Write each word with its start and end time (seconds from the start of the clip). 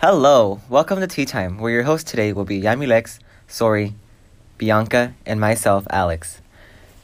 Hello, 0.00 0.60
welcome 0.68 1.00
to 1.00 1.08
Tea 1.08 1.24
Time, 1.24 1.58
where 1.58 1.72
your 1.72 1.82
host 1.82 2.06
today 2.06 2.32
will 2.32 2.44
be 2.44 2.62
Yamilex, 2.62 3.18
Sori, 3.48 3.94
Bianca, 4.56 5.14
and 5.26 5.40
myself, 5.40 5.88
Alex. 5.90 6.40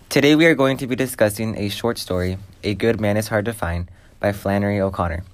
Today 0.09 0.37
we 0.37 0.47
are 0.47 0.55
going 0.55 0.77
to 0.77 0.87
be 0.87 0.95
discussing 0.95 1.59
a 1.59 1.69
short 1.71 1.99
story, 1.99 2.39
A 2.63 2.73
Good 2.75 3.01
Man 3.01 3.17
is 3.17 3.27
Hard 3.27 3.47
to 3.47 3.53
Find, 3.53 3.91
by 4.21 4.31
Flannery 4.31 4.81
O'Connor. 4.81 5.25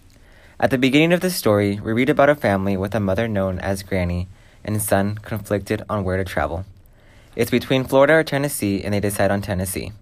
At 0.59 0.71
the 0.71 0.79
beginning 0.79 1.13
of 1.13 1.21
the 1.21 1.29
story, 1.29 1.79
we 1.79 1.93
read 1.93 2.09
about 2.09 2.31
a 2.31 2.35
family 2.35 2.79
with 2.79 2.95
a 2.95 2.99
mother 2.99 3.29
known 3.29 3.59
as 3.59 3.83
Granny 3.83 4.27
and 4.65 4.81
son 4.81 5.17
conflicted 5.17 5.83
on 5.91 6.03
where 6.03 6.17
to 6.17 6.25
travel. 6.25 6.65
It's 7.37 7.51
between 7.51 7.85
Florida 7.85 8.15
or 8.15 8.25
Tennessee, 8.25 8.83
and 8.83 8.95
they 8.95 9.01
decide 9.01 9.31
on 9.31 9.43
Tennessee. 9.43 9.93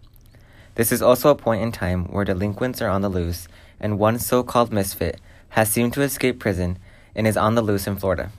This 0.77 0.93
is 0.93 1.03
also 1.03 1.29
a 1.31 1.35
point 1.35 1.63
in 1.63 1.73
time 1.73 2.05
where 2.05 2.25
delinquents 2.25 2.81
are 2.81 2.89
on 2.89 3.03
the 3.03 3.09
loose, 3.09 3.49
and 3.81 3.99
one 3.99 4.21
so 4.21 4.45
called 4.45 4.73
misfit 4.73 5.21
has 5.49 5.69
seemed 5.69 5.93
to 5.95 6.03
escape 6.03 6.39
prison 6.39 6.79
and 7.19 7.27
is 7.27 7.37
on 7.37 7.57
the 7.57 7.63
loose 7.63 7.89
in 7.89 7.97
Florida. 7.97 8.31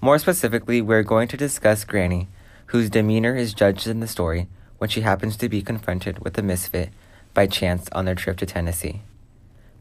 More 0.00 0.18
specifically, 0.18 0.80
we're 0.80 1.02
going 1.02 1.28
to 1.28 1.36
discuss 1.36 1.84
Granny, 1.84 2.26
whose 2.66 2.88
demeanor 2.88 3.36
is 3.36 3.52
judged 3.52 3.86
in 3.86 4.00
the 4.00 4.08
story 4.08 4.48
when 4.78 4.88
she 4.88 5.02
happens 5.02 5.36
to 5.36 5.48
be 5.48 5.60
confronted 5.60 6.20
with 6.20 6.38
a 6.38 6.42
misfit 6.42 6.88
by 7.34 7.46
chance 7.46 7.88
on 7.92 8.06
their 8.06 8.14
trip 8.14 8.38
to 8.38 8.46
Tennessee. 8.46 9.02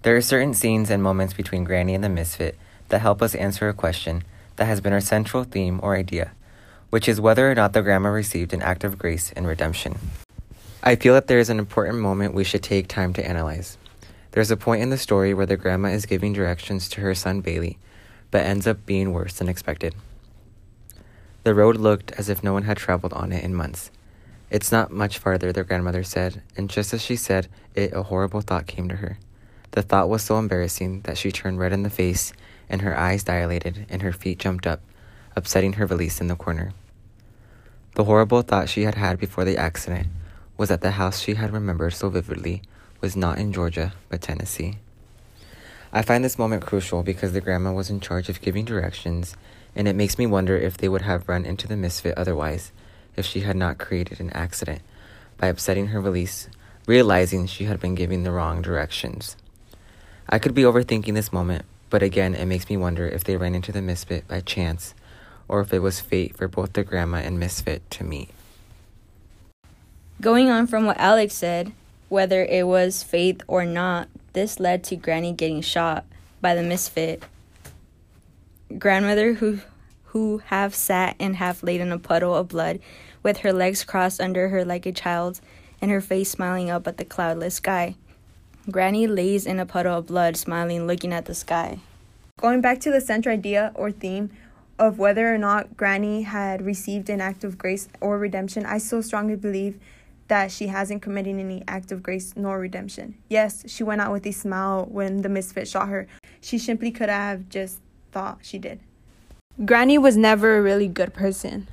There 0.02 0.16
are 0.16 0.22
certain 0.22 0.54
scenes 0.54 0.90
and 0.90 1.02
moments 1.02 1.34
between 1.34 1.64
Granny 1.64 1.96
and 1.96 2.04
the 2.04 2.10
misfit 2.10 2.58
that 2.90 3.00
help 3.00 3.22
us 3.22 3.34
answer 3.34 3.70
a 3.70 3.74
question 3.74 4.24
that 4.58 4.66
has 4.66 4.82
been 4.82 4.94
our 4.94 5.02
central 5.02 5.46
theme 5.46 5.80
or 5.82 5.96
idea, 5.96 6.32
which 6.90 7.08
is 7.08 7.22
whether 7.22 7.50
or 7.50 7.56
not 7.56 7.72
the 7.72 7.82
grandma 7.82 8.10
received 8.10 8.54
an 8.54 8.62
act 8.62 8.84
of 8.84 9.00
grace 9.00 9.32
and 9.38 9.48
redemption. 9.48 9.98
I 10.84 10.96
feel 10.98 11.14
that 11.14 11.28
there 11.28 11.40
is 11.40 11.50
an 11.50 11.60
important 11.60 12.00
moment 12.00 12.34
we 12.34 12.44
should 12.44 12.62
take 12.62 12.90
time 12.90 13.14
to 13.14 13.26
analyze. 13.26 13.78
There's 14.36 14.52
a 14.52 14.58
point 14.58 14.82
in 14.82 14.90
the 14.90 14.98
story 14.98 15.34
where 15.34 15.46
the 15.46 15.56
grandma 15.56 15.88
is 15.92 16.06
giving 16.06 16.34
directions 16.34 16.90
to 16.90 17.00
her 17.00 17.16
son 17.16 17.40
Bailey, 17.40 17.78
but 18.32 18.46
ends 18.46 18.68
up 18.68 18.86
being 18.86 19.14
worse 19.14 19.36
than 19.36 19.48
expected. 19.48 19.96
The 21.44 21.56
road 21.56 21.78
looked 21.78 22.12
as 22.18 22.28
if 22.28 22.44
no 22.44 22.52
one 22.52 22.64
had 22.64 22.76
traveled 22.76 23.14
on 23.14 23.32
it 23.32 23.46
in 23.46 23.56
months. 23.56 23.92
It's 24.50 24.74
not 24.74 24.92
much 24.92 25.20
farther, 25.20 25.54
their 25.54 25.64
grandmother 25.64 26.04
said, 26.04 26.42
and 26.58 26.70
just 26.70 26.94
as 26.94 27.02
she 27.02 27.16
said 27.16 27.48
it, 27.76 27.94
a 27.94 28.04
horrible 28.04 28.42
thought 28.42 28.68
came 28.68 28.90
to 28.90 28.98
her. 28.98 29.20
The 29.72 29.82
thought 29.82 30.10
was 30.10 30.24
so 30.24 30.38
embarrassing 30.38 31.04
that 31.04 31.18
she 31.18 31.32
turned 31.32 31.60
red 31.60 31.72
in 31.72 31.84
the 31.84 31.90
face 31.90 32.34
and 32.68 32.82
her 32.82 32.98
eyes 32.98 33.24
dilated 33.24 33.86
and 33.90 34.02
her 34.02 34.12
feet 34.12 34.38
jumped 34.38 34.68
up, 34.68 34.82
upsetting 35.38 35.74
her 35.74 35.88
valise 35.88 36.20
in 36.20 36.28
the 36.28 36.36
corner. 36.36 36.74
The 37.94 38.04
horrible 38.04 38.42
thought 38.42 38.68
she 38.68 38.84
had 38.84 38.96
had 38.96 39.18
before 39.18 39.46
the 39.46 39.56
accident 39.56 40.08
was 40.58 40.68
that 40.68 40.82
the 40.82 40.92
house 40.92 41.22
she 41.22 41.36
had 41.36 41.54
remembered 41.54 41.94
so 41.94 42.10
vividly 42.10 42.64
was 43.06 43.16
not 43.16 43.38
in 43.38 43.54
Georgia, 43.54 43.94
but 44.10 44.20
Tennessee. 44.20 44.80
I 45.94 46.02
find 46.02 46.26
this 46.26 46.40
moment 46.40 46.66
crucial 46.66 47.04
because 47.04 47.34
the 47.34 47.40
grandma 47.40 47.72
was 47.72 47.92
in 47.92 48.00
charge 48.00 48.30
of 48.30 48.42
giving 48.42 48.66
directions, 48.66 49.38
and 49.76 49.88
it 49.88 49.96
makes 49.96 50.18
me 50.18 50.26
wonder 50.26 50.58
if 50.58 50.76
they 50.76 50.90
would 50.90 51.04
have 51.04 51.30
run 51.30 51.46
into 51.46 51.68
the 51.68 51.78
misfit 51.78 52.18
otherwise 52.18 52.72
if 53.16 53.24
she 53.24 53.42
had 53.42 53.56
not 53.56 53.78
created 53.78 54.20
an 54.20 54.32
accident 54.32 54.82
by 55.38 55.46
upsetting 55.46 55.90
her 55.90 56.02
valise, 56.02 56.50
realizing 56.88 57.46
she 57.46 57.66
had 57.66 57.80
been 57.80 57.94
giving 57.94 58.24
the 58.24 58.32
wrong 58.32 58.64
directions. 58.64 59.38
I 60.28 60.40
could 60.40 60.56
be 60.56 60.64
overthinking 60.64 61.14
this 61.14 61.32
moment, 61.32 61.64
but 61.92 62.02
again, 62.02 62.34
it 62.34 62.48
makes 62.48 62.68
me 62.72 62.76
wonder 62.76 63.08
if 63.08 63.24
they 63.24 63.38
ran 63.38 63.54
into 63.54 63.72
the 63.72 63.84
misfit 63.84 64.28
by 64.28 64.40
chance 64.40 64.96
or 65.48 65.62
if 65.62 65.72
it 65.72 65.84
was 65.84 66.02
fate 66.02 66.36
for 66.36 66.48
both 66.48 66.74
the 66.74 66.84
grandma 66.84 67.18
and 67.18 67.40
misfit 67.40 67.88
to 67.92 68.04
meet. 68.04 68.30
Going 70.20 70.50
on 70.50 70.66
from 70.66 70.88
what 70.88 70.98
Alex 70.98 71.36
said, 71.36 71.72
whether 72.10 72.44
it 72.46 72.68
was 72.68 73.04
faith 73.04 73.42
or 73.48 73.66
not, 73.66 74.08
this 74.34 74.60
led 74.60 74.84
to 74.86 74.96
Granny 74.96 75.32
getting 75.32 75.62
shot 75.62 76.06
by 76.42 76.56
the 76.56 76.64
misfit. 76.64 77.24
Grandmother 78.78 79.34
who 79.34 79.60
who 80.06 80.42
half 80.46 80.74
sat 80.74 81.16
and 81.20 81.36
half 81.36 81.62
laid 81.62 81.82
in 81.82 81.92
a 81.92 82.00
puddle 82.00 82.34
of 82.34 82.48
blood 82.48 82.80
with 83.22 83.40
her 83.40 83.52
legs 83.52 83.84
crossed 83.84 84.22
under 84.22 84.50
her 84.50 84.64
like 84.64 84.86
a 84.86 84.92
child's 84.92 85.42
and 85.82 85.92
her 85.92 86.00
face 86.00 86.30
smiling 86.30 86.70
up 86.70 86.88
at 86.88 86.98
the 86.98 87.04
cloudless 87.04 87.56
sky. 87.56 87.96
Granny 88.72 89.08
lays 89.08 89.46
in 89.46 89.60
a 89.60 89.66
puddle 89.66 89.98
of 89.98 90.08
blood, 90.08 90.38
smiling, 90.38 90.88
looking 90.88 91.14
at 91.14 91.26
the 91.26 91.36
sky. 91.36 91.80
Going 92.40 92.62
back 92.62 92.80
to 92.82 92.92
the 92.92 93.02
central 93.02 93.34
idea 93.34 93.72
or 93.76 93.92
theme 93.92 94.32
of 94.80 94.98
whether 94.98 95.34
or 95.34 95.38
not 95.38 95.78
Granny 95.78 96.24
had 96.24 96.66
received 96.66 97.10
an 97.10 97.22
act 97.22 97.44
of 97.44 97.58
grace 97.58 97.88
or 98.02 98.18
redemption, 98.18 98.66
I 98.66 98.80
so 98.80 99.02
strongly 99.02 99.36
believe 99.36 99.80
that 100.28 100.52
she 100.52 100.68
hasn't 100.68 101.02
committed 101.02 101.38
any 101.38 101.64
act 101.68 101.92
of 101.92 102.02
grace 102.02 102.34
nor 102.36 102.60
redemption. 102.60 103.16
Yes, 103.30 103.64
she 103.68 103.84
went 103.84 104.02
out 104.02 104.12
with 104.12 104.26
a 104.26 104.32
smile 104.32 104.88
when 104.90 105.22
the 105.22 105.30
misfit 105.30 105.68
shot 105.68 105.90
her. 105.90 106.08
She 106.42 106.58
simply 106.58 106.92
could 106.92 107.10
have 107.10 107.50
just 107.50 107.80
thought 108.12 108.40
she 108.42 108.58
did. 108.58 108.80
Granny 109.64 109.98
was 109.98 110.18
never 110.18 110.58
a 110.58 110.62
really 110.62 110.88
good 110.88 111.14
person 111.14 111.68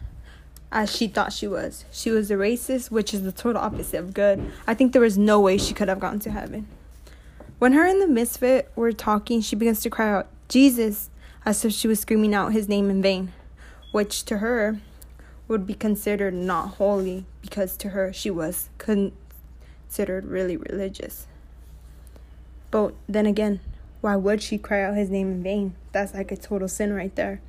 as 0.70 0.94
she 0.94 1.06
thought 1.06 1.32
she 1.32 1.46
was. 1.46 1.84
She 1.90 2.10
was 2.10 2.30
a 2.30 2.34
racist, 2.34 2.90
which 2.90 3.12
is 3.12 3.22
the 3.22 3.32
total 3.32 3.60
opposite 3.60 3.98
of 3.98 4.14
good. 4.14 4.50
I 4.66 4.74
think 4.74 4.92
there 4.92 5.02
was 5.02 5.18
no 5.18 5.40
way 5.40 5.58
she 5.58 5.74
could 5.74 5.88
have 5.88 6.00
gone 6.00 6.18
to 6.20 6.30
heaven. 6.30 6.66
When 7.58 7.74
her 7.74 7.86
and 7.86 8.00
the 8.00 8.08
misfit 8.08 8.72
were 8.74 8.92
talking, 8.92 9.40
she 9.40 9.54
begins 9.54 9.80
to 9.80 9.90
cry 9.90 10.12
out, 10.12 10.28
Jesus, 10.48 11.10
as 11.44 11.64
if 11.64 11.72
she 11.72 11.88
was 11.88 12.00
screaming 12.00 12.34
out 12.34 12.52
his 12.52 12.68
name 12.68 12.90
in 12.90 13.02
vain, 13.02 13.32
which 13.92 14.24
to 14.24 14.38
her 14.38 14.80
would 15.48 15.66
be 15.66 15.74
considered 15.74 16.34
not 16.34 16.74
holy 16.74 17.24
because 17.40 17.76
to 17.76 17.90
her 17.90 18.12
she 18.12 18.30
was 18.30 18.68
considered 18.78 20.24
really 20.24 20.56
religious. 20.56 21.26
But 22.70 22.94
then 23.08 23.26
again, 23.26 23.60
why 24.00 24.16
would 24.16 24.42
she 24.42 24.58
cry 24.58 24.82
out 24.82 24.96
his 24.96 25.10
name 25.10 25.30
in 25.30 25.42
vain? 25.42 25.74
That's 25.92 26.14
like 26.14 26.32
a 26.32 26.36
total 26.36 26.68
sin 26.68 26.92
right 26.92 27.14
there. 27.14 27.40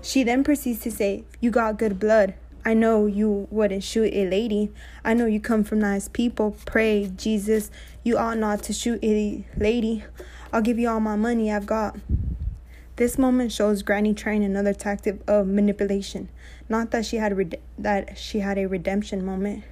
She 0.00 0.22
then 0.22 0.42
proceeds 0.42 0.80
to 0.80 0.90
say, 0.90 1.24
You 1.40 1.50
got 1.50 1.78
good 1.78 1.98
blood. 1.98 2.34
I 2.64 2.74
know 2.74 3.06
you 3.06 3.48
wouldn't 3.50 3.82
shoot 3.82 4.12
a 4.14 4.28
lady. 4.28 4.70
I 5.04 5.14
know 5.14 5.26
you 5.26 5.40
come 5.40 5.64
from 5.64 5.80
nice 5.80 6.08
people. 6.08 6.56
Pray, 6.64 7.10
Jesus, 7.16 7.70
you 8.04 8.16
ought 8.16 8.38
not 8.38 8.62
to 8.64 8.72
shoot 8.72 9.02
a 9.02 9.44
lady. 9.56 10.04
I'll 10.52 10.62
give 10.62 10.78
you 10.78 10.88
all 10.88 11.00
my 11.00 11.16
money 11.16 11.50
I've 11.50 11.66
got. 11.66 11.96
This 12.96 13.16
moment 13.16 13.52
shows 13.52 13.82
Granny 13.82 14.12
trying 14.12 14.44
another 14.44 14.74
tactic 14.74 15.20
of 15.26 15.46
manipulation. 15.46 16.28
Not 16.68 16.90
that 16.90 17.06
she 17.06 17.16
had 17.16 17.36
red- 17.36 17.60
that 17.78 18.18
she 18.18 18.40
had 18.40 18.58
a 18.58 18.66
redemption 18.66 19.24
moment. 19.24 19.64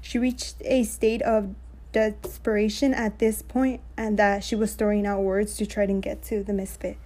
She 0.00 0.18
reached 0.18 0.56
a 0.64 0.82
state 0.84 1.22
of 1.22 1.54
desperation 1.92 2.92
at 2.92 3.18
this 3.18 3.40
point 3.40 3.80
and 3.96 4.18
that 4.18 4.44
she 4.44 4.54
was 4.54 4.74
throwing 4.74 5.06
out 5.06 5.22
words 5.22 5.56
to 5.56 5.64
try 5.64 5.86
to 5.86 5.92
get 5.94 6.22
to 6.24 6.42
the 6.42 6.52
misfit. 6.52 6.98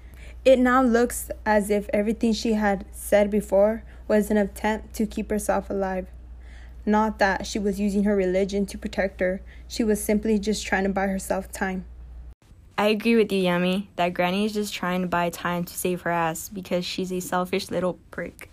It 0.45 0.59
now 0.59 0.83
looks 0.83 1.31
as 1.47 1.71
if 1.71 1.89
everything 1.93 2.33
she 2.33 2.55
had 2.55 2.85
said 2.91 3.31
before 3.31 3.85
was 4.09 4.31
an 4.31 4.37
attempt 4.37 4.95
to 4.95 5.07
keep 5.07 5.31
herself 5.31 5.71
alive. 5.71 6.09
Not 6.85 7.19
that 7.21 7.47
she 7.47 7.59
was 7.59 7.79
using 7.79 8.05
her 8.05 8.17
religion 8.17 8.67
to 8.67 8.79
protect 8.79 9.21
her, 9.21 9.41
she 9.69 9.85
was 9.85 10.03
simply 10.03 10.39
just 10.39 10.67
trying 10.67 10.85
to 10.85 10.91
buy 10.91 11.07
herself 11.07 11.53
time. 11.53 11.85
I 12.81 12.87
agree 12.87 13.15
with 13.15 13.31
you, 13.31 13.43
Yami, 13.43 13.89
that 13.97 14.15
Granny 14.15 14.47
is 14.47 14.55
just 14.55 14.73
trying 14.73 15.03
to 15.03 15.07
buy 15.07 15.29
time 15.29 15.65
to 15.65 15.75
save 15.75 16.01
her 16.01 16.11
ass 16.11 16.49
because 16.49 16.83
she's 16.83 17.13
a 17.13 17.21
selfish 17.21 17.71
little 17.71 17.99
prick. 18.11 18.49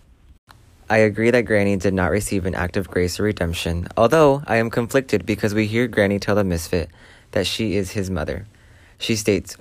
I 0.90 0.98
agree 0.98 1.30
that 1.30 1.46
Granny 1.46 1.78
did 1.78 1.94
not 1.94 2.10
receive 2.10 2.44
an 2.44 2.54
act 2.54 2.76
of 2.76 2.90
grace 2.90 3.18
or 3.18 3.22
redemption, 3.22 3.88
although 3.96 4.42
I 4.46 4.56
am 4.56 4.68
conflicted 4.68 5.24
because 5.24 5.54
we 5.54 5.66
hear 5.66 5.88
Granny 5.88 6.18
tell 6.18 6.34
the 6.34 6.44
misfit 6.44 6.90
that 7.30 7.46
she 7.46 7.76
is 7.76 7.92
his 7.92 8.10
mother. 8.10 8.46
She 8.98 9.16
states, 9.16 9.56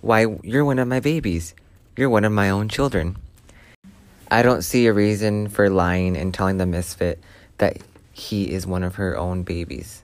Why, 0.00 0.26
you're 0.42 0.64
one 0.64 0.80
of 0.80 0.88
my 0.88 0.98
babies. 0.98 1.54
You're 1.96 2.10
one 2.10 2.24
of 2.24 2.32
my 2.32 2.50
own 2.50 2.68
children. 2.68 3.18
I 4.32 4.42
don't 4.42 4.62
see 4.62 4.88
a 4.88 4.92
reason 4.92 5.46
for 5.46 5.70
lying 5.70 6.16
and 6.16 6.34
telling 6.34 6.56
the 6.56 6.66
misfit 6.66 7.20
that 7.58 7.78
he 8.12 8.50
is 8.50 8.66
one 8.66 8.82
of 8.82 8.96
her 8.96 9.16
own 9.16 9.44
babies. 9.44 10.02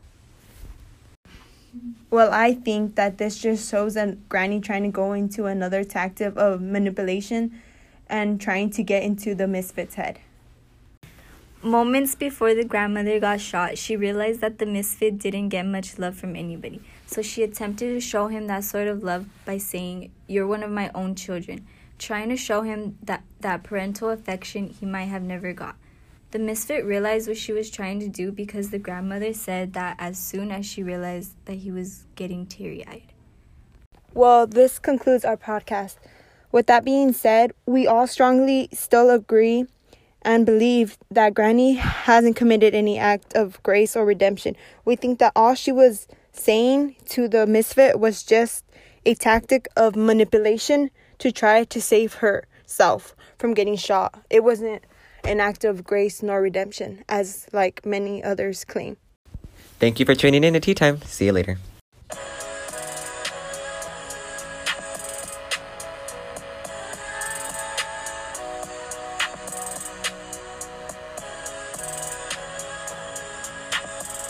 Well, 2.11 2.33
I 2.33 2.55
think 2.55 2.95
that 2.95 3.19
this 3.19 3.39
just 3.39 3.71
shows 3.71 3.95
that 3.95 4.29
Granny 4.29 4.61
trying 4.61 4.85
to 4.85 4.89
go 4.89 5.13
into 5.13 5.47
another 5.47 5.85
tactic 5.85 6.35
of 6.37 6.61
manipulation 6.61 7.61
and 8.09 8.41
trying 8.41 8.71
to 8.71 8.83
get 8.83 9.03
into 9.03 9.35
the 9.35 9.47
misfit's 9.47 9.95
head. 9.95 10.21
Moments 11.63 12.15
before 12.15 12.55
the 12.55 12.65
grandmother 12.65 13.19
got 13.19 13.41
shot, 13.41 13.79
she 13.79 13.97
realized 13.97 14.41
that 14.43 14.59
the 14.59 14.67
misfit 14.67 15.19
didn't 15.19 15.49
get 15.49 15.65
much 15.65 15.99
love 15.99 16.15
from 16.15 16.37
anybody. 16.37 16.83
So 17.07 17.23
she 17.23 17.43
attempted 17.43 17.89
to 17.95 18.01
show 18.01 18.29
him 18.29 18.47
that 18.49 18.65
sort 18.65 18.87
of 18.87 19.03
love 19.03 19.27
by 19.45 19.59
saying, 19.59 20.11
You're 20.27 20.47
one 20.47 20.63
of 20.63 20.71
my 20.71 20.91
own 20.95 21.15
children 21.15 21.67
trying 21.99 22.29
to 22.29 22.37
show 22.37 22.63
him 22.63 22.99
that, 23.03 23.23
that 23.41 23.63
parental 23.63 24.11
affection 24.11 24.69
he 24.69 24.85
might 24.85 25.05
have 25.05 25.23
never 25.23 25.53
got. 25.53 25.77
The 26.35 26.41
misfit 26.41 26.85
realized 26.85 27.29
what 27.29 27.37
she 27.37 27.53
was 27.53 27.71
trying 27.71 28.01
to 28.01 28.09
do 28.09 28.33
because 28.33 28.71
the 28.71 28.79
grandmother 28.81 29.33
said 29.33 29.73
that 29.75 29.95
as 30.01 30.19
soon 30.19 30.51
as 30.51 30.67
she 30.67 30.83
realized 30.83 31.35
that 31.45 31.59
he 31.59 31.71
was 31.71 32.07
getting 32.17 32.45
teary 32.45 32.85
eyed. 32.89 33.13
Well, 34.15 34.49
this 34.49 34.81
concludes 34.81 35.25
our 35.25 35.37
podcast. 35.37 35.95
With 36.51 36.67
that 36.67 36.85
being 36.85 37.13
said, 37.13 37.53
we 37.67 37.87
all 37.87 38.09
strongly 38.09 38.69
still 38.73 39.11
agree 39.11 39.67
and 40.23 40.45
believe 40.45 40.99
that 41.09 41.35
Granny 41.35 41.75
hasn't 41.75 42.35
committed 42.35 42.75
any 42.75 42.99
act 42.99 43.37
of 43.37 43.63
grace 43.63 43.95
or 43.95 44.05
redemption. 44.05 44.57
We 44.85 44.97
think 44.97 45.21
that 45.21 45.35
all 45.37 45.55
she 45.55 45.71
was 45.71 46.09
saying 46.33 46.97
to 47.11 47.29
the 47.29 47.47
misfit 47.47 48.01
was 48.01 48.25
just 48.25 48.65
a 49.07 49.15
tactic 49.15 49.69
of 49.77 49.95
manipulation 49.95 50.91
to 51.19 51.31
try 51.31 51.63
to 51.63 51.81
save 51.81 52.15
herself 52.15 53.15
from 53.39 53.55
getting 53.55 53.77
shot. 53.77 54.21
It 54.31 54.43
wasn't 54.43 54.83
an 55.25 55.41
act 55.41 55.65
of 55.65 55.85
grace 55.85 56.23
nor 56.23 56.41
redemption, 56.41 57.05
as 57.09 57.47
like 57.53 57.85
many 57.85 58.23
others 58.23 58.65
claim. 58.65 58.97
Thank 59.79 59.99
you 59.99 60.07
for 60.07 60.15
tuning 60.15 60.45
in 60.45 60.55
to 60.55 60.61
Tea 60.61 60.75
Time. 60.75 61.01
See 61.03 61.27
you 61.27 61.33
later. 61.33 61.59